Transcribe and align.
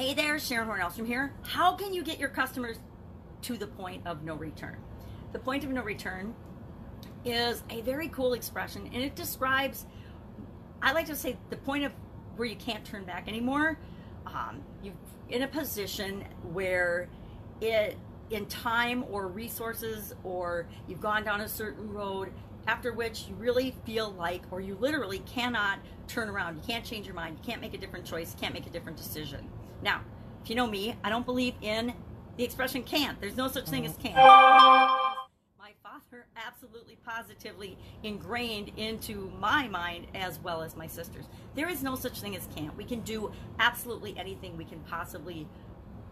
Hey 0.00 0.14
there, 0.14 0.38
Sharon 0.38 0.66
Hornelstrom 0.66 1.06
here. 1.06 1.34
How 1.42 1.74
can 1.74 1.92
you 1.92 2.02
get 2.02 2.18
your 2.18 2.30
customers 2.30 2.78
to 3.42 3.58
the 3.58 3.66
point 3.66 4.06
of 4.06 4.24
no 4.24 4.34
return? 4.34 4.78
The 5.34 5.38
point 5.38 5.62
of 5.62 5.68
no 5.68 5.82
return 5.82 6.34
is 7.22 7.62
a 7.68 7.82
very 7.82 8.08
cool 8.08 8.32
expression 8.32 8.88
and 8.94 9.02
it 9.02 9.14
describes, 9.14 9.84
I 10.80 10.92
like 10.92 11.04
to 11.08 11.14
say, 11.14 11.36
the 11.50 11.58
point 11.58 11.84
of 11.84 11.92
where 12.36 12.48
you 12.48 12.56
can't 12.56 12.82
turn 12.82 13.04
back 13.04 13.28
anymore. 13.28 13.78
Um, 14.24 14.62
you're 14.82 14.94
in 15.28 15.42
a 15.42 15.48
position 15.48 16.24
where 16.50 17.10
it, 17.60 17.98
in 18.30 18.46
time 18.46 19.04
or 19.10 19.28
resources, 19.28 20.14
or 20.24 20.66
you've 20.88 21.02
gone 21.02 21.24
down 21.24 21.42
a 21.42 21.48
certain 21.48 21.92
road, 21.92 22.32
after 22.66 22.94
which 22.94 23.26
you 23.28 23.34
really 23.34 23.74
feel 23.84 24.12
like, 24.12 24.44
or 24.50 24.62
you 24.62 24.76
literally 24.80 25.18
cannot 25.26 25.78
turn 26.08 26.30
around. 26.30 26.56
You 26.56 26.62
can't 26.66 26.86
change 26.86 27.04
your 27.04 27.14
mind. 27.14 27.36
You 27.38 27.44
can't 27.44 27.60
make 27.60 27.74
a 27.74 27.78
different 27.78 28.06
choice. 28.06 28.32
You 28.32 28.40
can't 28.40 28.54
make 28.54 28.66
a 28.66 28.70
different 28.70 28.96
decision. 28.96 29.46
Now, 29.82 30.02
if 30.42 30.50
you 30.50 30.56
know 30.56 30.66
me, 30.66 30.96
I 31.02 31.08
don't 31.08 31.24
believe 31.24 31.54
in 31.62 31.94
the 32.36 32.44
expression 32.44 32.82
can't. 32.82 33.20
There's 33.20 33.36
no 33.36 33.48
such 33.48 33.66
thing 33.66 33.86
as 33.86 33.96
can't. 33.96 34.16
My 34.16 35.72
father 35.82 36.26
absolutely 36.36 36.96
positively 37.04 37.78
ingrained 38.02 38.72
into 38.76 39.30
my 39.38 39.68
mind 39.68 40.06
as 40.14 40.38
well 40.40 40.62
as 40.62 40.76
my 40.76 40.86
sisters. 40.86 41.26
There 41.54 41.68
is 41.68 41.82
no 41.82 41.96
such 41.96 42.20
thing 42.20 42.36
as 42.36 42.48
can't. 42.54 42.76
We 42.76 42.84
can 42.84 43.00
do 43.00 43.32
absolutely 43.58 44.16
anything 44.18 44.56
we 44.56 44.64
can 44.64 44.80
possibly 44.80 45.46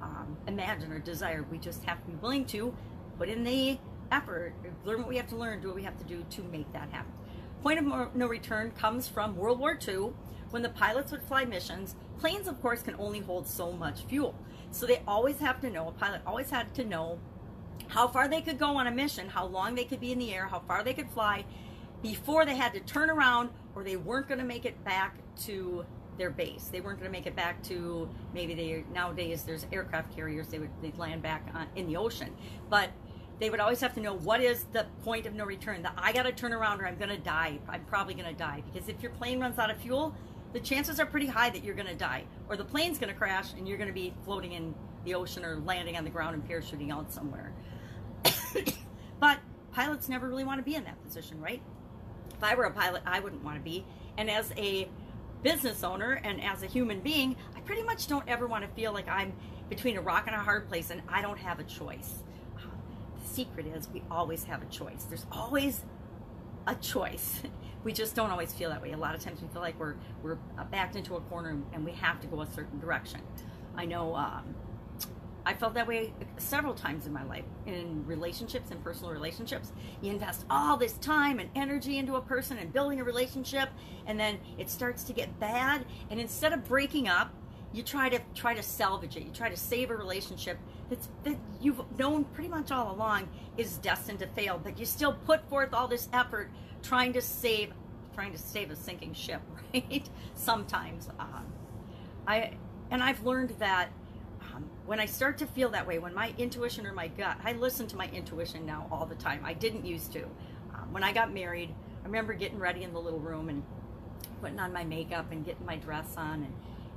um, 0.00 0.36
imagine 0.46 0.92
or 0.92 0.98
desire. 0.98 1.44
We 1.50 1.58
just 1.58 1.84
have 1.84 2.00
to 2.04 2.10
be 2.10 2.16
willing 2.16 2.44
to 2.46 2.74
put 3.18 3.28
in 3.28 3.44
the 3.44 3.78
effort, 4.10 4.54
learn 4.84 5.00
what 5.00 5.08
we 5.08 5.16
have 5.16 5.28
to 5.28 5.36
learn, 5.36 5.60
do 5.60 5.68
what 5.68 5.76
we 5.76 5.82
have 5.82 5.98
to 5.98 6.04
do 6.04 6.24
to 6.30 6.42
make 6.44 6.72
that 6.72 6.88
happen. 6.90 7.12
Point 7.62 7.78
of 7.78 8.14
no 8.14 8.26
return 8.26 8.70
comes 8.72 9.08
from 9.08 9.36
World 9.36 9.58
War 9.58 9.78
II 9.86 10.12
when 10.50 10.62
the 10.62 10.68
pilots 10.68 11.12
would 11.12 11.22
fly 11.22 11.44
missions. 11.44 11.94
Planes, 12.18 12.48
of 12.48 12.60
course, 12.62 12.82
can 12.82 12.94
only 12.98 13.20
hold 13.20 13.46
so 13.46 13.72
much 13.72 14.02
fuel. 14.04 14.34
So 14.70 14.86
they 14.86 15.02
always 15.06 15.38
have 15.38 15.60
to 15.62 15.70
know, 15.70 15.88
a 15.88 15.92
pilot 15.92 16.22
always 16.26 16.50
had 16.50 16.74
to 16.74 16.84
know 16.84 17.18
how 17.88 18.06
far 18.08 18.28
they 18.28 18.42
could 18.42 18.58
go 18.58 18.76
on 18.76 18.86
a 18.86 18.90
mission, 18.90 19.28
how 19.28 19.46
long 19.46 19.74
they 19.74 19.84
could 19.84 20.00
be 20.00 20.12
in 20.12 20.18
the 20.18 20.32
air, 20.32 20.46
how 20.46 20.60
far 20.60 20.82
they 20.82 20.94
could 20.94 21.10
fly 21.10 21.44
before 22.02 22.44
they 22.44 22.54
had 22.54 22.72
to 22.74 22.80
turn 22.80 23.10
around 23.10 23.50
or 23.74 23.82
they 23.82 23.96
weren't 23.96 24.28
going 24.28 24.38
to 24.38 24.46
make 24.46 24.64
it 24.64 24.82
back 24.84 25.16
to 25.44 25.84
their 26.16 26.30
base. 26.30 26.68
They 26.70 26.80
weren't 26.80 26.98
going 26.98 27.10
to 27.10 27.16
make 27.16 27.26
it 27.26 27.36
back 27.36 27.62
to 27.64 28.08
maybe 28.34 28.54
they 28.54 28.84
nowadays 28.92 29.44
there's 29.44 29.66
aircraft 29.72 30.14
carriers 30.14 30.48
they 30.48 30.58
would 30.58 30.70
they'd 30.82 30.98
land 30.98 31.22
back 31.22 31.48
on, 31.54 31.68
in 31.76 31.86
the 31.86 31.96
ocean. 31.96 32.34
But 32.68 32.90
they 33.38 33.50
would 33.50 33.60
always 33.60 33.80
have 33.80 33.94
to 33.94 34.00
know 34.00 34.14
what 34.14 34.40
is 34.40 34.64
the 34.72 34.86
point 35.04 35.26
of 35.26 35.34
no 35.34 35.44
return. 35.44 35.82
That 35.82 35.94
I 35.96 36.12
got 36.12 36.24
to 36.24 36.32
turn 36.32 36.52
around 36.52 36.80
or 36.80 36.86
I'm 36.86 36.96
going 36.96 37.10
to 37.10 37.18
die. 37.18 37.58
I'm 37.68 37.84
probably 37.84 38.14
going 38.14 38.26
to 38.26 38.34
die 38.38 38.62
because 38.72 38.88
if 38.88 39.00
your 39.02 39.12
plane 39.12 39.40
runs 39.40 39.58
out 39.58 39.70
of 39.70 39.76
fuel, 39.78 40.14
the 40.52 40.60
chances 40.60 40.98
are 40.98 41.06
pretty 41.06 41.26
high 41.26 41.50
that 41.50 41.62
you're 41.62 41.74
going 41.74 41.86
to 41.88 41.94
die 41.94 42.24
or 42.48 42.56
the 42.56 42.64
plane's 42.64 42.98
going 42.98 43.12
to 43.12 43.18
crash 43.18 43.52
and 43.52 43.68
you're 43.68 43.76
going 43.76 43.88
to 43.88 43.94
be 43.94 44.12
floating 44.24 44.52
in 44.52 44.74
the 45.04 45.14
ocean 45.14 45.44
or 45.44 45.56
landing 45.60 45.96
on 45.96 46.04
the 46.04 46.10
ground 46.10 46.34
and 46.34 46.48
parachuting 46.48 46.90
out 46.92 47.12
somewhere. 47.12 47.52
but 49.20 49.38
pilots 49.72 50.08
never 50.08 50.28
really 50.28 50.44
want 50.44 50.58
to 50.58 50.64
be 50.64 50.74
in 50.74 50.84
that 50.84 51.02
position, 51.04 51.40
right? 51.40 51.62
If 52.36 52.42
I 52.42 52.54
were 52.54 52.64
a 52.64 52.72
pilot, 52.72 53.02
I 53.06 53.20
wouldn't 53.20 53.44
want 53.44 53.56
to 53.56 53.62
be. 53.62 53.84
And 54.16 54.28
as 54.28 54.52
a 54.56 54.88
business 55.44 55.84
owner 55.84 56.20
and 56.24 56.42
as 56.42 56.64
a 56.64 56.66
human 56.66 57.00
being, 57.00 57.36
I 57.56 57.60
pretty 57.60 57.84
much 57.84 58.08
don't 58.08 58.26
ever 58.26 58.48
want 58.48 58.64
to 58.64 58.70
feel 58.70 58.92
like 58.92 59.08
I'm 59.08 59.32
between 59.68 59.96
a 59.96 60.00
rock 60.00 60.24
and 60.26 60.34
a 60.34 60.40
hard 60.40 60.68
place 60.68 60.90
and 60.90 61.02
I 61.08 61.22
don't 61.22 61.38
have 61.38 61.60
a 61.60 61.64
choice 61.64 62.22
secret 63.28 63.66
is 63.66 63.88
we 63.88 64.02
always 64.10 64.44
have 64.44 64.62
a 64.62 64.66
choice. 64.66 65.04
There's 65.04 65.26
always 65.30 65.82
a 66.66 66.74
choice. 66.74 67.42
We 67.84 67.92
just 67.92 68.16
don't 68.16 68.30
always 68.30 68.52
feel 68.52 68.70
that 68.70 68.82
way. 68.82 68.90
A 68.90 68.98
lot 68.98 69.14
of 69.14 69.22
times 69.22 69.40
we 69.40 69.46
feel 69.48 69.62
like 69.62 69.78
we're 69.78 69.94
we're 70.22 70.34
backed 70.70 70.96
into 70.96 71.14
a 71.14 71.20
corner 71.20 71.56
and 71.72 71.84
we 71.84 71.92
have 71.92 72.20
to 72.20 72.26
go 72.26 72.42
a 72.42 72.46
certain 72.46 72.80
direction. 72.80 73.20
I 73.76 73.86
know 73.86 74.16
um, 74.16 74.56
I 75.48 75.54
felt 75.54 75.72
that 75.74 75.86
way 75.86 76.12
several 76.36 76.74
times 76.74 77.06
in 77.06 77.12
my 77.14 77.24
life 77.24 77.44
in 77.64 78.04
relationships 78.04 78.70
and 78.70 78.84
personal 78.84 79.12
relationships. 79.12 79.72
You 80.02 80.10
invest 80.10 80.44
all 80.50 80.76
this 80.76 80.92
time 80.94 81.38
and 81.38 81.48
energy 81.54 81.96
into 81.96 82.16
a 82.16 82.20
person 82.20 82.58
and 82.58 82.70
building 82.70 83.00
a 83.00 83.04
relationship, 83.04 83.70
and 84.06 84.20
then 84.20 84.40
it 84.58 84.68
starts 84.68 85.04
to 85.04 85.14
get 85.14 85.40
bad. 85.40 85.86
And 86.10 86.20
instead 86.20 86.52
of 86.52 86.64
breaking 86.64 87.08
up, 87.08 87.32
you 87.72 87.82
try 87.82 88.08
to 88.08 88.18
try 88.34 88.54
to 88.54 88.62
salvage 88.62 89.16
it. 89.16 89.24
You 89.24 89.32
try 89.32 89.48
to 89.48 89.56
save 89.56 89.90
a 89.90 89.96
relationship 89.96 90.58
that's 90.88 91.08
that 91.24 91.36
you've 91.60 91.80
known 91.98 92.24
pretty 92.24 92.48
much 92.48 92.70
all 92.70 92.94
along 92.94 93.28
is 93.56 93.78
destined 93.78 94.20
to 94.20 94.26
fail, 94.28 94.60
but 94.62 94.78
you 94.78 94.86
still 94.86 95.12
put 95.12 95.48
forth 95.48 95.74
all 95.74 95.88
this 95.88 96.08
effort 96.12 96.50
trying 96.82 97.12
to 97.12 97.20
save 97.20 97.72
trying 98.14 98.32
to 98.32 98.38
save 98.38 98.70
a 98.70 98.76
sinking 98.76 99.14
ship, 99.14 99.42
right? 99.74 100.08
Sometimes, 100.34 101.08
um, 101.18 101.46
I 102.26 102.52
and 102.90 103.02
I've 103.02 103.24
learned 103.24 103.50
that 103.58 103.90
um, 104.54 104.64
when 104.86 104.98
I 104.98 105.06
start 105.06 105.38
to 105.38 105.46
feel 105.46 105.68
that 105.70 105.86
way, 105.86 105.98
when 105.98 106.14
my 106.14 106.32
intuition 106.38 106.86
or 106.86 106.92
my 106.92 107.08
gut, 107.08 107.36
I 107.44 107.52
listen 107.52 107.86
to 107.88 107.96
my 107.96 108.08
intuition 108.08 108.64
now 108.64 108.88
all 108.90 109.04
the 109.04 109.14
time. 109.14 109.42
I 109.44 109.52
didn't 109.52 109.84
used 109.84 110.12
to. 110.14 110.24
Um, 110.74 110.92
when 110.92 111.04
I 111.04 111.12
got 111.12 111.34
married, 111.34 111.74
I 112.02 112.06
remember 112.06 112.32
getting 112.32 112.58
ready 112.58 112.82
in 112.82 112.94
the 112.94 113.00
little 113.00 113.18
room 113.20 113.50
and 113.50 113.62
putting 114.40 114.58
on 114.58 114.72
my 114.72 114.84
makeup 114.84 115.30
and 115.32 115.44
getting 115.44 115.66
my 115.66 115.76
dress 115.76 116.14
on 116.16 116.42
and 116.44 116.52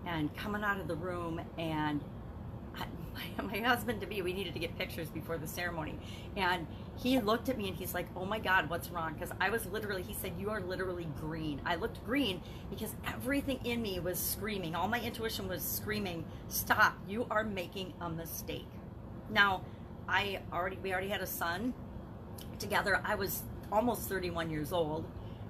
and 0.05 0.35
coming 0.35 0.63
out 0.63 0.79
of 0.79 0.87
the 0.87 0.95
room 0.95 1.41
and 1.57 2.01
my, 3.37 3.43
my 3.43 3.57
husband 3.59 4.01
to 4.01 4.07
be 4.07 4.21
we 4.21 4.33
needed 4.33 4.53
to 4.53 4.59
get 4.59 4.77
pictures 4.77 5.09
before 5.09 5.37
the 5.37 5.47
ceremony. 5.47 5.97
And 6.35 6.67
he 6.97 7.19
looked 7.19 7.49
at 7.49 7.57
me 7.57 7.67
and 7.67 7.77
he's 7.77 7.93
like 7.93 8.07
oh 8.15 8.25
my 8.25 8.39
god 8.39 8.69
what's 8.69 8.89
wrong? 8.89 9.13
Because 9.13 9.35
i 9.39 9.49
was 9.49 9.65
literally 9.67 10.03
he 10.03 10.13
said 10.13 10.33
you 10.37 10.49
are 10.49 10.61
literally 10.61 11.07
green. 11.19 11.61
I 11.65 11.75
looked 11.75 12.03
green 12.05 12.41
because 12.69 12.95
everything 13.07 13.59
in 13.63 13.81
me 13.81 13.99
was 13.99 14.19
screaming. 14.19 14.75
All 14.75 14.87
my 14.87 14.99
intuition 15.01 15.47
was 15.47 15.63
screaming 15.63 16.25
stop 16.47 16.97
you 17.07 17.25
are 17.29 17.43
making 17.43 17.93
a 18.01 18.09
mistake. 18.09 18.67
Now 19.29 19.61
i 20.07 20.39
already 20.51 20.77
we 20.81 20.91
already 20.91 21.09
had 21.09 21.21
a 21.21 21.27
son 21.27 21.73
together. 22.59 23.01
I 23.03 23.15
was 23.15 23.43
almost 23.71 24.07
31 24.07 24.49
years 24.49 24.71
old. 24.71 25.05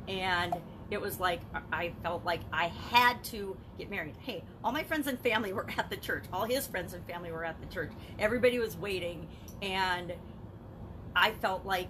And 0.07 0.55
it 0.91 0.99
was 0.99 1.19
like 1.19 1.39
I 1.71 1.93
felt 2.03 2.23
like 2.25 2.41
I 2.53 2.67
had 2.67 3.23
to 3.25 3.57
get 3.77 3.89
married. 3.89 4.15
Hey, 4.19 4.43
all 4.63 4.71
my 4.71 4.83
friends 4.83 5.07
and 5.07 5.19
family 5.19 5.53
were 5.53 5.67
at 5.77 5.89
the 5.89 5.97
church. 5.97 6.25
All 6.31 6.43
his 6.43 6.67
friends 6.67 6.93
and 6.93 7.03
family 7.07 7.31
were 7.31 7.45
at 7.45 7.59
the 7.59 7.67
church. 7.67 7.91
Everybody 8.19 8.59
was 8.59 8.77
waiting, 8.77 9.27
and 9.61 10.13
I 11.15 11.31
felt 11.31 11.65
like 11.65 11.89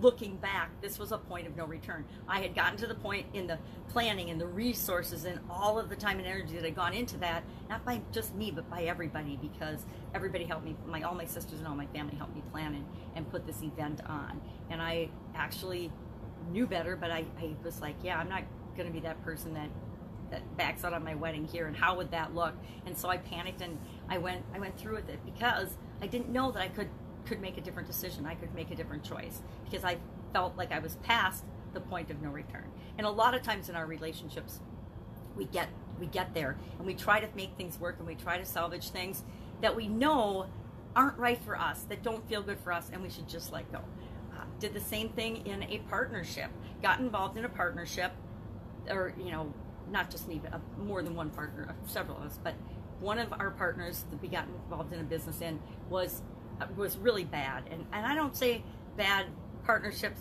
looking 0.00 0.36
back, 0.36 0.70
this 0.80 1.00
was 1.00 1.10
a 1.10 1.18
point 1.18 1.48
of 1.48 1.56
no 1.56 1.64
return. 1.66 2.04
I 2.28 2.40
had 2.40 2.54
gotten 2.54 2.76
to 2.78 2.86
the 2.86 2.94
point 2.94 3.26
in 3.34 3.48
the 3.48 3.58
planning 3.88 4.30
and 4.30 4.40
the 4.40 4.46
resources 4.46 5.24
and 5.24 5.40
all 5.50 5.80
of 5.80 5.88
the 5.88 5.96
time 5.96 6.18
and 6.18 6.26
energy 6.28 6.54
that 6.54 6.64
had 6.64 6.76
gone 6.76 6.92
into 6.92 7.16
that, 7.18 7.42
not 7.68 7.84
by 7.84 8.00
just 8.12 8.34
me, 8.36 8.52
but 8.52 8.70
by 8.70 8.82
everybody, 8.82 9.36
because 9.40 9.84
everybody 10.14 10.44
helped 10.44 10.64
me, 10.64 10.76
my 10.86 11.02
all 11.02 11.14
my 11.14 11.24
sisters 11.24 11.58
and 11.58 11.66
all 11.66 11.74
my 11.74 11.86
family 11.86 12.14
helped 12.16 12.34
me 12.34 12.42
plan 12.52 12.74
and, 12.74 12.86
and 13.16 13.30
put 13.30 13.46
this 13.46 13.62
event 13.62 14.00
on. 14.06 14.40
And 14.70 14.80
I 14.80 15.08
actually 15.34 15.90
knew 16.50 16.66
better, 16.66 16.96
but 16.96 17.10
I, 17.10 17.24
I 17.40 17.54
was 17.64 17.80
like, 17.80 17.96
yeah, 18.02 18.18
I'm 18.18 18.28
not 18.28 18.42
going 18.76 18.86
to 18.86 18.92
be 18.92 19.00
that 19.00 19.22
person 19.22 19.54
that 19.54 19.68
that 20.30 20.56
backs 20.56 20.84
out 20.84 20.92
on 20.92 21.02
my 21.02 21.14
wedding 21.14 21.44
here 21.44 21.66
and 21.66 21.76
how 21.76 21.96
would 21.96 22.10
that 22.12 22.34
look? 22.34 22.54
And 22.86 22.96
so 22.96 23.08
i 23.08 23.16
panicked 23.16 23.62
and 23.62 23.76
i 24.08 24.16
went 24.16 24.44
i 24.54 24.58
went 24.58 24.78
through 24.78 24.94
with 24.94 25.08
it 25.08 25.18
because 25.24 25.76
i 26.00 26.06
didn't 26.06 26.28
know 26.28 26.52
that 26.52 26.62
i 26.62 26.68
could 26.68 26.88
could 27.26 27.40
make 27.40 27.58
a 27.58 27.60
different 27.60 27.86
decision. 27.86 28.24
I 28.26 28.34
could 28.34 28.54
make 28.54 28.70
a 28.70 28.74
different 28.74 29.02
choice 29.02 29.42
because 29.64 29.84
i 29.84 29.98
felt 30.32 30.56
like 30.56 30.72
i 30.72 30.78
was 30.78 30.96
past 30.96 31.44
the 31.72 31.80
point 31.80 32.10
of 32.10 32.20
no 32.22 32.30
return. 32.30 32.70
And 32.96 33.06
a 33.06 33.10
lot 33.10 33.34
of 33.34 33.42
times 33.42 33.68
in 33.68 33.76
our 33.76 33.86
relationships 33.86 34.60
we 35.36 35.44
get 35.46 35.68
we 35.98 36.06
get 36.06 36.32
there 36.34 36.56
and 36.78 36.86
we 36.86 36.94
try 36.94 37.20
to 37.20 37.28
make 37.36 37.56
things 37.56 37.78
work 37.78 37.96
and 37.98 38.06
we 38.06 38.14
try 38.14 38.38
to 38.38 38.44
salvage 38.44 38.90
things 38.90 39.24
that 39.60 39.74
we 39.76 39.88
know 39.88 40.46
aren't 40.96 41.18
right 41.18 41.42
for 41.42 41.56
us 41.56 41.82
that 41.88 42.02
don't 42.02 42.26
feel 42.28 42.42
good 42.42 42.58
for 42.58 42.72
us 42.72 42.90
and 42.92 43.02
we 43.02 43.10
should 43.10 43.28
just 43.28 43.52
let 43.52 43.70
go 43.70 43.80
did 44.60 44.74
the 44.74 44.80
same 44.80 45.08
thing 45.10 45.46
in 45.46 45.62
a 45.64 45.78
partnership, 45.88 46.50
got 46.82 47.00
involved 47.00 47.36
in 47.36 47.44
a 47.44 47.48
partnership, 47.48 48.12
or, 48.88 49.14
you 49.18 49.30
know, 49.30 49.52
not 49.90 50.10
just 50.10 50.28
me, 50.28 50.40
but 50.42 50.54
uh, 50.54 50.58
more 50.78 51.02
than 51.02 51.14
one 51.14 51.30
partner, 51.30 51.66
uh, 51.68 51.88
several 51.88 52.18
of 52.18 52.24
us, 52.24 52.38
but 52.42 52.54
one 53.00 53.18
of 53.18 53.32
our 53.32 53.50
partners 53.50 54.04
that 54.10 54.20
we 54.22 54.28
got 54.28 54.46
involved 54.64 54.92
in 54.92 55.00
a 55.00 55.04
business 55.04 55.40
in 55.40 55.58
was 55.88 56.22
uh, 56.60 56.66
was 56.76 56.98
really 56.98 57.24
bad. 57.24 57.64
And, 57.70 57.86
and 57.92 58.04
I 58.04 58.14
don't 58.14 58.36
say 58.36 58.62
bad 58.96 59.26
partnerships 59.64 60.20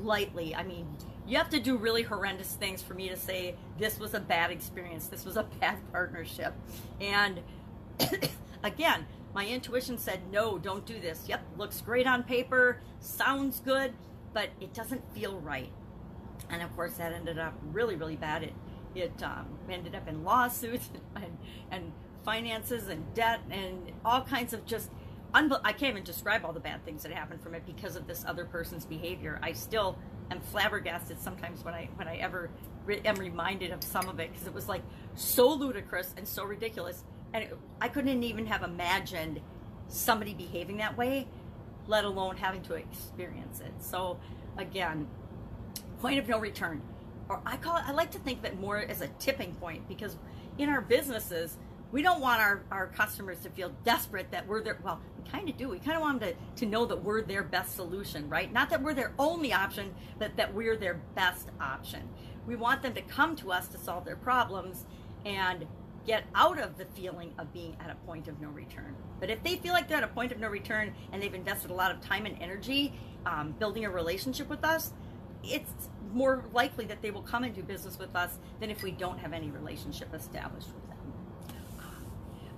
lightly. 0.00 0.54
I 0.54 0.64
mean, 0.64 0.86
you 1.26 1.36
have 1.36 1.50
to 1.50 1.60
do 1.60 1.76
really 1.76 2.02
horrendous 2.02 2.54
things 2.54 2.82
for 2.82 2.94
me 2.94 3.08
to 3.08 3.16
say 3.16 3.54
this 3.78 3.98
was 3.98 4.14
a 4.14 4.20
bad 4.20 4.50
experience, 4.50 5.06
this 5.06 5.24
was 5.24 5.36
a 5.36 5.44
bad 5.60 5.76
partnership. 5.92 6.54
And 7.00 7.40
again, 8.62 9.06
my 9.38 9.46
intuition 9.46 9.96
said, 9.96 10.18
no, 10.32 10.58
don't 10.58 10.84
do 10.84 10.98
this. 10.98 11.26
Yep, 11.28 11.40
looks 11.56 11.80
great 11.80 12.08
on 12.08 12.24
paper, 12.24 12.80
sounds 12.98 13.60
good, 13.60 13.92
but 14.32 14.48
it 14.60 14.74
doesn't 14.74 15.00
feel 15.14 15.38
right. 15.38 15.70
And 16.50 16.60
of 16.60 16.74
course, 16.74 16.94
that 16.94 17.12
ended 17.12 17.38
up 17.38 17.54
really, 17.70 17.94
really 17.94 18.16
bad. 18.16 18.42
It, 18.42 18.52
it 18.96 19.22
um, 19.22 19.46
ended 19.70 19.94
up 19.94 20.08
in 20.08 20.24
lawsuits 20.24 20.90
and, 21.14 21.38
and 21.70 21.92
finances 22.24 22.88
and 22.88 23.14
debt 23.14 23.38
and 23.48 23.92
all 24.04 24.22
kinds 24.22 24.54
of 24.54 24.66
just 24.66 24.90
I 25.32 25.72
can't 25.72 25.90
even 25.92 26.02
describe 26.02 26.44
all 26.44 26.52
the 26.52 26.58
bad 26.58 26.84
things 26.84 27.04
that 27.04 27.12
happened 27.12 27.40
from 27.40 27.54
it 27.54 27.64
because 27.64 27.94
of 27.94 28.08
this 28.08 28.24
other 28.26 28.44
person's 28.44 28.86
behavior. 28.86 29.38
I 29.40 29.52
still 29.52 29.98
am 30.32 30.40
flabbergasted 30.40 31.20
sometimes 31.20 31.64
when 31.64 31.74
I 31.74 31.88
when 31.94 32.08
I 32.08 32.16
ever 32.16 32.50
re- 32.86 33.02
am 33.04 33.14
reminded 33.16 33.70
of 33.70 33.84
some 33.84 34.08
of 34.08 34.18
it 34.18 34.32
because 34.32 34.48
it 34.48 34.54
was 34.54 34.68
like 34.68 34.82
so 35.14 35.52
ludicrous 35.52 36.14
and 36.16 36.26
so 36.26 36.44
ridiculous 36.44 37.04
and 37.32 37.44
it, 37.44 37.58
I 37.80 37.88
couldn't 37.88 38.22
even 38.22 38.46
have 38.46 38.62
imagined 38.62 39.40
somebody 39.88 40.34
behaving 40.34 40.78
that 40.78 40.96
way, 40.96 41.26
let 41.86 42.04
alone 42.04 42.36
having 42.36 42.62
to 42.62 42.74
experience 42.74 43.60
it. 43.60 43.72
So, 43.80 44.18
again, 44.56 45.08
point 46.00 46.18
of 46.18 46.28
no 46.28 46.38
return. 46.38 46.82
Or 47.28 47.40
I 47.44 47.56
call 47.56 47.76
it, 47.76 47.84
I 47.86 47.92
like 47.92 48.10
to 48.12 48.18
think 48.18 48.40
of 48.40 48.44
it 48.46 48.60
more 48.60 48.78
as 48.78 49.00
a 49.00 49.08
tipping 49.18 49.54
point 49.54 49.86
because 49.88 50.16
in 50.56 50.68
our 50.68 50.80
businesses, 50.80 51.58
we 51.90 52.02
don't 52.02 52.20
want 52.20 52.40
our, 52.40 52.62
our 52.70 52.86
customers 52.88 53.40
to 53.40 53.50
feel 53.50 53.72
desperate 53.84 54.30
that 54.30 54.46
we're 54.46 54.62
their, 54.62 54.78
well, 54.82 55.00
we 55.16 55.30
kind 55.30 55.48
of 55.48 55.56
do. 55.56 55.68
We 55.68 55.78
kind 55.78 55.96
of 55.96 56.02
want 56.02 56.20
them 56.20 56.34
to, 56.56 56.64
to 56.64 56.70
know 56.70 56.84
that 56.84 57.02
we're 57.02 57.22
their 57.22 57.42
best 57.42 57.74
solution, 57.74 58.28
right? 58.28 58.52
Not 58.52 58.68
that 58.70 58.82
we're 58.82 58.94
their 58.94 59.12
only 59.18 59.52
option, 59.52 59.94
but 60.18 60.36
that 60.36 60.52
we're 60.52 60.76
their 60.76 61.00
best 61.14 61.48
option. 61.60 62.08
We 62.46 62.56
want 62.56 62.82
them 62.82 62.94
to 62.94 63.02
come 63.02 63.36
to 63.36 63.52
us 63.52 63.68
to 63.68 63.78
solve 63.78 64.04
their 64.04 64.16
problems 64.16 64.84
and 65.24 65.66
get 66.08 66.24
out 66.34 66.58
of 66.58 66.78
the 66.78 66.86
feeling 66.86 67.34
of 67.38 67.52
being 67.52 67.76
at 67.84 67.90
a 67.90 67.94
point 68.06 68.28
of 68.28 68.40
no 68.40 68.48
return. 68.48 68.96
But 69.20 69.28
if 69.28 69.42
they 69.42 69.56
feel 69.56 69.74
like 69.74 69.88
they're 69.88 69.98
at 69.98 70.04
a 70.04 70.08
point 70.08 70.32
of 70.32 70.38
no 70.40 70.48
return 70.48 70.94
and 71.12 71.22
they've 71.22 71.34
invested 71.34 71.70
a 71.70 71.74
lot 71.74 71.90
of 71.90 72.00
time 72.00 72.24
and 72.24 72.34
energy 72.40 72.98
um, 73.26 73.54
building 73.58 73.84
a 73.84 73.90
relationship 73.90 74.48
with 74.48 74.64
us, 74.64 74.94
it's 75.44 75.90
more 76.10 76.42
likely 76.54 76.86
that 76.86 77.02
they 77.02 77.10
will 77.10 77.22
come 77.22 77.44
and 77.44 77.54
do 77.54 77.62
business 77.62 77.98
with 77.98 78.16
us 78.16 78.38
than 78.58 78.70
if 78.70 78.82
we 78.82 78.90
don't 78.90 79.18
have 79.18 79.34
any 79.34 79.50
relationship 79.50 80.08
established 80.14 80.68
with 80.68 80.87
them. 80.87 80.87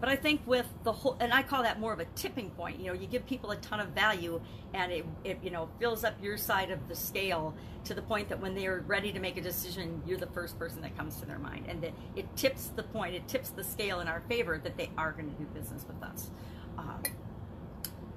But 0.01 0.09
I 0.09 0.17
think 0.17 0.41
with 0.47 0.67
the 0.83 0.93
whole, 0.93 1.17
and 1.21 1.33
I 1.33 1.43
call 1.43 1.63
that 1.63 1.79
more 1.79 1.93
of 1.93 2.01
a 2.01 2.07
tipping 2.17 2.51
point. 2.51 2.81
You 2.81 2.87
know, 2.87 2.93
you 2.95 3.07
give 3.07 3.27
people 3.27 3.51
a 3.51 3.57
ton 3.57 3.81
of 3.81 3.89
value, 3.89 4.41
and 4.73 4.91
it, 4.91 5.05
it 5.25 5.39
you 5.43 5.51
know 5.51 5.69
fills 5.79 6.05
up 6.05 6.15
your 6.23 6.39
side 6.39 6.71
of 6.71 6.89
the 6.89 6.97
scale 6.97 7.55
to 7.85 7.95
the 7.95 8.03
point 8.03 8.31
that 8.31 8.41
when 8.41 8.55
they 8.55 8.67
are 8.67 8.81
ready 8.87 9.13
to 9.13 9.21
make 9.21 9.37
a 9.37 9.43
decision, 9.43 10.03
you're 10.07 10.19
the 10.19 10.27
first 10.27 10.59
person 10.59 10.81
that 10.83 10.97
comes 10.97 11.17
to 11.17 11.27
their 11.27 11.39
mind, 11.39 11.67
and 11.69 11.83
that 11.83 11.93
it 12.17 12.35
tips 12.35 12.69
the 12.75 12.83
point, 12.83 13.15
it 13.15 13.29
tips 13.29 13.51
the 13.51 13.63
scale 13.63 14.01
in 14.01 14.09
our 14.09 14.23
favor 14.29 14.59
that 14.59 14.77
they 14.79 14.91
are 14.97 15.13
going 15.13 15.31
to 15.31 15.37
do 15.37 15.45
business 15.53 15.85
with 15.87 16.03
us. 16.03 16.31
Um, 16.79 17.03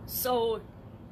so 0.05 0.61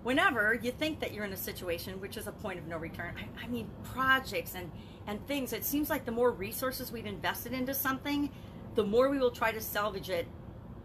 whenever 0.03 0.53
you 0.53 0.71
think 0.71 0.99
that 0.99 1.13
you're 1.13 1.25
in 1.25 1.33
a 1.33 1.37
situation 1.37 1.99
which 1.99 2.17
is 2.17 2.27
a 2.27 2.31
point 2.31 2.57
of 2.57 2.67
no 2.67 2.77
return 2.77 3.13
I, 3.17 3.45
I, 3.45 3.47
mean 3.47 3.69
projects 3.83 4.55
and 4.55 4.71
and 5.05 5.25
things 5.27 5.53
it 5.53 5.63
seems 5.63 5.89
like 5.89 6.05
the 6.05 6.11
more 6.11 6.31
resources 6.31 6.91
we've 6.91 7.05
invested 7.05 7.53
into 7.53 7.73
something 7.73 8.29
the 8.75 8.83
more 8.83 9.09
we 9.09 9.19
will 9.19 9.31
try 9.31 9.51
to 9.51 9.61
salvage 9.61 10.09
it 10.09 10.27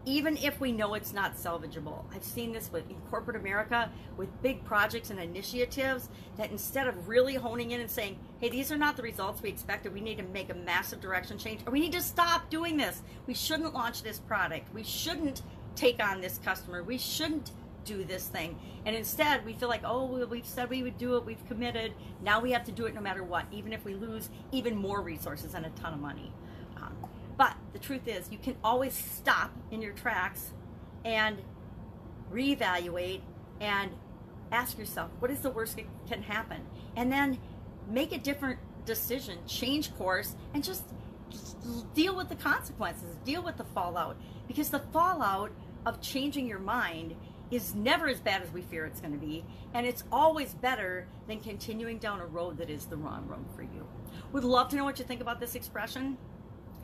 even 0.07 0.37
if 0.37 0.61
we 0.61 0.71
know 0.71 0.93
it's 0.93 1.11
not 1.11 1.35
salvageable. 1.35 2.05
I've 2.15 2.23
seen 2.23 2.53
this 2.53 2.71
with 2.71 2.89
in 2.89 2.95
corporate 3.09 3.35
America 3.35 3.91
with 4.15 4.29
big 4.41 4.63
projects 4.63 5.09
and 5.09 5.19
initiatives 5.19 6.07
that 6.37 6.49
instead 6.49 6.87
of 6.87 7.09
really 7.09 7.35
honing 7.35 7.71
in 7.71 7.81
and 7.81 7.91
saying, 7.91 8.17
hey, 8.39 8.47
these 8.47 8.71
are 8.71 8.77
not 8.77 8.95
the 8.95 9.03
results 9.03 9.41
we 9.41 9.49
expected, 9.49 9.93
we 9.93 9.99
need 9.99 10.17
to 10.19 10.23
make 10.23 10.49
a 10.49 10.53
massive 10.53 11.01
direction 11.01 11.37
change, 11.37 11.59
or 11.67 11.73
we 11.73 11.81
need 11.81 11.91
to 11.91 12.01
stop 12.01 12.49
doing 12.49 12.77
this. 12.77 13.01
We 13.27 13.33
shouldn't 13.33 13.73
launch 13.73 14.01
this 14.01 14.17
product. 14.17 14.73
We 14.73 14.83
shouldn't 14.83 15.41
take 15.75 16.01
on 16.01 16.21
this 16.21 16.37
customer. 16.37 16.83
We 16.83 16.97
shouldn't 16.97 17.51
do 17.83 18.05
this 18.05 18.27
thing. 18.27 18.57
And 18.85 18.95
instead, 18.95 19.45
we 19.45 19.51
feel 19.53 19.67
like, 19.67 19.83
oh, 19.83 20.25
we've 20.25 20.45
said 20.45 20.69
we 20.69 20.83
would 20.83 20.97
do 20.97 21.17
it, 21.17 21.25
we've 21.25 21.45
committed. 21.49 21.91
Now 22.23 22.39
we 22.39 22.51
have 22.51 22.63
to 22.63 22.71
do 22.71 22.85
it 22.85 22.95
no 22.95 23.01
matter 23.01 23.25
what, 23.25 23.45
even 23.51 23.73
if 23.73 23.83
we 23.83 23.93
lose 23.93 24.29
even 24.53 24.73
more 24.73 25.01
resources 25.01 25.53
and 25.53 25.65
a 25.65 25.69
ton 25.71 25.93
of 25.93 25.99
money. 25.99 26.31
But 27.37 27.55
the 27.71 27.79
truth 27.79 28.07
is, 28.07 28.31
you 28.31 28.39
can 28.39 28.55
always 28.63 28.93
stop 28.93 29.51
in 29.71 29.81
your 29.81 29.93
tracks 29.93 30.51
and 31.05 31.37
reevaluate 32.31 33.21
and 33.61 33.91
ask 34.51 34.77
yourself, 34.77 35.11
what 35.19 35.29
is 35.29 35.39
the 35.41 35.51
worst 35.51 35.75
that 35.75 35.85
can 36.09 36.23
happen? 36.23 36.61
And 36.95 37.11
then 37.11 37.37
make 37.89 38.11
a 38.11 38.17
different 38.17 38.59
decision, 38.85 39.37
change 39.45 39.95
course, 39.97 40.35
and 40.53 40.63
just 40.63 40.83
deal 41.93 42.15
with 42.15 42.29
the 42.29 42.35
consequences, 42.35 43.15
deal 43.23 43.43
with 43.43 43.57
the 43.57 43.65
fallout. 43.65 44.17
Because 44.47 44.69
the 44.69 44.79
fallout 44.79 45.51
of 45.85 46.01
changing 46.01 46.47
your 46.47 46.59
mind 46.59 47.15
is 47.51 47.75
never 47.75 48.07
as 48.07 48.19
bad 48.19 48.41
as 48.41 48.51
we 48.51 48.61
fear 48.61 48.85
it's 48.85 48.99
going 48.99 49.13
to 49.13 49.25
be, 49.25 49.45
and 49.73 49.85
it's 49.85 50.03
always 50.11 50.53
better 50.55 51.07
than 51.27 51.39
continuing 51.39 51.97
down 51.97 52.19
a 52.19 52.25
road 52.25 52.57
that 52.57 52.69
is 52.69 52.85
the 52.87 52.97
wrong 52.97 53.25
road 53.27 53.45
for 53.55 53.61
you. 53.61 53.87
Would 54.33 54.43
love 54.43 54.67
to 54.69 54.75
know 54.75 54.83
what 54.83 54.99
you 54.99 55.05
think 55.05 55.21
about 55.21 55.39
this 55.39 55.55
expression 55.55 56.17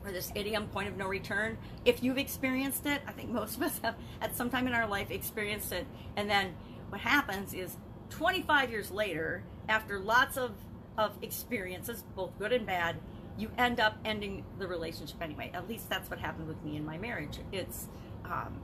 or 0.04 0.12
this 0.12 0.30
idiom 0.34 0.66
point 0.68 0.88
of 0.88 0.96
no 0.96 1.06
return. 1.06 1.56
If 1.84 2.02
you've 2.02 2.18
experienced 2.18 2.86
it 2.86 3.02
i 3.06 3.12
think 3.12 3.30
most 3.30 3.56
of 3.56 3.62
us 3.62 3.80
have 3.82 3.96
at 4.20 4.36
some 4.36 4.50
time 4.50 4.66
in 4.66 4.72
our 4.74 4.86
life 4.86 5.10
experienced 5.10 5.72
it. 5.72 5.86
And 6.16 6.28
then 6.28 6.54
what 6.88 7.00
happens 7.00 7.54
is 7.54 7.76
25 8.10 8.70
years 8.70 8.90
later 8.90 9.42
after 9.68 9.98
lots 9.98 10.36
of 10.36 10.52
of 10.96 11.12
experiences 11.22 12.04
both 12.14 12.38
good 12.38 12.52
and 12.52 12.66
bad 12.66 12.96
you 13.36 13.50
end 13.58 13.80
up 13.80 13.98
ending 14.04 14.44
the 14.60 14.66
relationship 14.68 15.20
anyway. 15.20 15.50
At 15.52 15.68
least 15.68 15.88
that's 15.88 16.08
what 16.08 16.20
happened 16.20 16.46
with 16.46 16.62
me 16.62 16.76
in 16.76 16.84
my 16.84 16.98
marriage. 16.98 17.40
It's 17.50 17.88
um, 18.24 18.60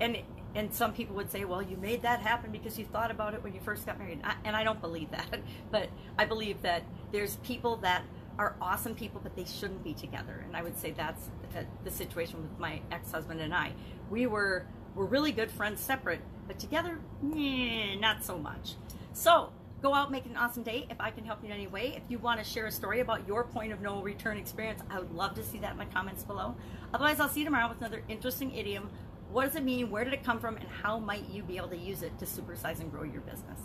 and 0.00 0.18
and 0.54 0.72
some 0.72 0.94
people 0.94 1.14
would 1.16 1.30
say 1.30 1.44
well 1.44 1.60
you 1.60 1.76
made 1.76 2.02
that 2.02 2.20
happen 2.20 2.50
because 2.50 2.78
you 2.78 2.86
thought 2.86 3.10
about 3.10 3.34
it 3.34 3.42
when 3.42 3.52
you 3.52 3.60
first 3.60 3.84
got 3.84 3.98
married. 3.98 4.22
And 4.44 4.56
I 4.56 4.64
don't 4.64 4.80
believe 4.80 5.10
that 5.10 5.40
but 5.70 5.88
i 6.18 6.24
believe 6.24 6.62
that 6.62 6.82
there's 7.12 7.36
people 7.36 7.76
that 7.76 8.02
are 8.38 8.54
awesome 8.60 8.94
people, 8.94 9.20
but 9.22 9.34
they 9.34 9.44
shouldn't 9.44 9.82
be 9.82 9.94
together. 9.94 10.44
And 10.46 10.56
I 10.56 10.62
would 10.62 10.78
say 10.78 10.92
that's 10.92 11.30
uh, 11.56 11.62
the 11.84 11.90
situation 11.90 12.42
with 12.42 12.58
my 12.58 12.80
ex-husband 12.92 13.40
and 13.40 13.52
I. 13.54 13.72
We 14.10 14.26
were 14.26 14.66
we're 14.94 15.06
really 15.06 15.32
good 15.32 15.50
friends 15.50 15.80
separate, 15.80 16.20
but 16.46 16.58
together, 16.58 16.98
not 17.22 18.24
so 18.24 18.38
much. 18.38 18.74
So 19.12 19.52
go 19.80 19.94
out, 19.94 20.10
make 20.10 20.26
an 20.26 20.36
awesome 20.36 20.62
day. 20.64 20.86
If 20.90 21.00
I 21.00 21.10
can 21.10 21.24
help 21.24 21.40
you 21.42 21.48
in 21.48 21.54
any 21.54 21.68
way, 21.68 21.94
if 21.94 22.02
you 22.08 22.18
want 22.18 22.42
to 22.42 22.44
share 22.44 22.66
a 22.66 22.72
story 22.72 23.00
about 23.00 23.26
your 23.28 23.44
point 23.44 23.72
of 23.72 23.80
no 23.80 24.02
return 24.02 24.38
experience, 24.38 24.82
I 24.90 24.98
would 24.98 25.12
love 25.12 25.34
to 25.34 25.44
see 25.44 25.58
that 25.58 25.72
in 25.72 25.78
the 25.78 25.84
comments 25.86 26.24
below. 26.24 26.56
Otherwise, 26.92 27.20
I'll 27.20 27.28
see 27.28 27.40
you 27.40 27.46
tomorrow 27.46 27.68
with 27.68 27.78
another 27.78 28.02
interesting 28.08 28.54
idiom. 28.54 28.90
What 29.30 29.46
does 29.46 29.56
it 29.56 29.62
mean? 29.62 29.90
Where 29.90 30.04
did 30.04 30.14
it 30.14 30.24
come 30.24 30.40
from? 30.40 30.56
And 30.56 30.68
how 30.68 30.98
might 30.98 31.28
you 31.28 31.42
be 31.42 31.58
able 31.58 31.68
to 31.68 31.76
use 31.76 32.02
it 32.02 32.18
to 32.18 32.24
supersize 32.24 32.80
and 32.80 32.90
grow 32.90 33.04
your 33.04 33.20
business? 33.20 33.60